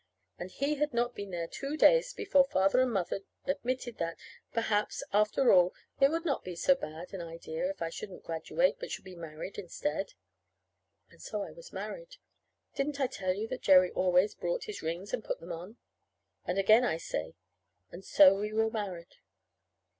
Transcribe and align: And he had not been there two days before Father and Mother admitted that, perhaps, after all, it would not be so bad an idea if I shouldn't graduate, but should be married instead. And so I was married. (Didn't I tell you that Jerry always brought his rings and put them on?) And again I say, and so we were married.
And 0.39 0.49
he 0.49 0.77
had 0.77 0.95
not 0.95 1.13
been 1.13 1.29
there 1.29 1.47
two 1.47 1.77
days 1.77 2.11
before 2.11 2.43
Father 2.45 2.79
and 2.79 2.91
Mother 2.91 3.19
admitted 3.45 3.99
that, 3.99 4.17
perhaps, 4.51 5.03
after 5.13 5.53
all, 5.53 5.75
it 5.99 6.09
would 6.09 6.25
not 6.25 6.43
be 6.43 6.55
so 6.55 6.73
bad 6.73 7.13
an 7.13 7.21
idea 7.21 7.69
if 7.69 7.83
I 7.83 7.91
shouldn't 7.91 8.23
graduate, 8.23 8.77
but 8.79 8.89
should 8.89 9.03
be 9.05 9.13
married 9.15 9.59
instead. 9.59 10.15
And 11.11 11.21
so 11.21 11.43
I 11.43 11.51
was 11.51 11.71
married. 11.71 12.15
(Didn't 12.73 12.99
I 12.99 13.05
tell 13.05 13.35
you 13.35 13.47
that 13.49 13.61
Jerry 13.61 13.91
always 13.91 14.33
brought 14.33 14.63
his 14.63 14.81
rings 14.81 15.13
and 15.13 15.23
put 15.23 15.39
them 15.39 15.51
on?) 15.51 15.77
And 16.45 16.57
again 16.57 16.83
I 16.83 16.97
say, 16.97 17.35
and 17.91 18.03
so 18.03 18.33
we 18.33 18.51
were 18.51 18.71
married. 18.71 19.17